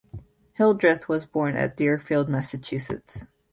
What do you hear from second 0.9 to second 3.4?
was born at Deerfield, Massachusetts.